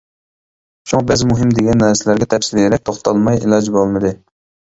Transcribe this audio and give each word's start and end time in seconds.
شۇڭا 0.91 1.01
بەزى 1.09 1.27
مۇھىم 1.31 1.51
دېگەن 1.57 1.83
نەرسىلەرگە 1.83 2.27
تەپسىلىيرەك 2.33 2.85
توختالماي 2.89 3.39
ئىلاج 3.43 3.69
بولمىدى. 3.79 4.13